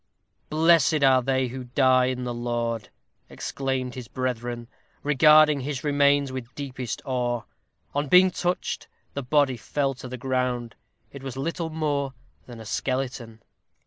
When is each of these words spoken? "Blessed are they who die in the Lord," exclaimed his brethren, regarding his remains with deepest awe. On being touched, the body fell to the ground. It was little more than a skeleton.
"Blessed 0.49 1.03
are 1.03 1.21
they 1.21 1.49
who 1.49 1.63
die 1.65 2.05
in 2.05 2.23
the 2.23 2.33
Lord," 2.33 2.89
exclaimed 3.29 3.93
his 3.93 4.07
brethren, 4.07 4.67
regarding 5.03 5.59
his 5.59 5.83
remains 5.83 6.31
with 6.31 6.55
deepest 6.55 7.03
awe. 7.05 7.43
On 7.93 8.07
being 8.07 8.31
touched, 8.31 8.87
the 9.13 9.21
body 9.21 9.57
fell 9.57 9.93
to 9.93 10.07
the 10.07 10.17
ground. 10.17 10.73
It 11.11 11.21
was 11.21 11.37
little 11.37 11.69
more 11.69 12.15
than 12.47 12.59
a 12.59 12.65
skeleton. 12.65 13.43